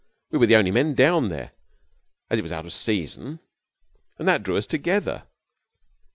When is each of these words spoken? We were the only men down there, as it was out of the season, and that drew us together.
We 0.31 0.39
were 0.39 0.47
the 0.47 0.55
only 0.55 0.71
men 0.71 0.95
down 0.95 1.29
there, 1.29 1.51
as 2.31 2.39
it 2.39 2.41
was 2.41 2.51
out 2.51 2.61
of 2.65 2.71
the 2.71 2.71
season, 2.71 3.39
and 4.17 4.27
that 4.27 4.41
drew 4.41 4.57
us 4.57 4.65
together. 4.65 5.27